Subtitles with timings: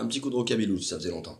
[0.00, 1.38] Un petit coup de rockabilly, ça faisait longtemps.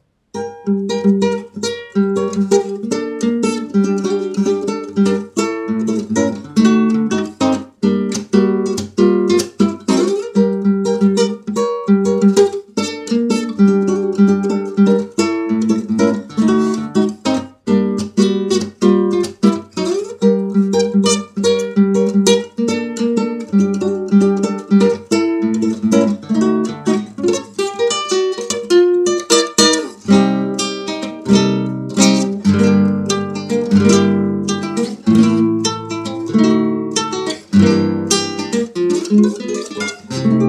[40.09, 40.41] thank mm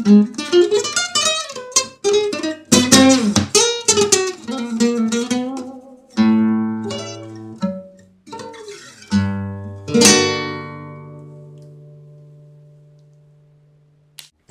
[0.08, 0.14] Pas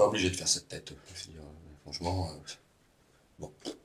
[0.05, 0.91] obligé de faire cette tête.
[0.91, 1.41] Veux dire,
[1.81, 2.29] franchement.
[3.41, 3.76] euh,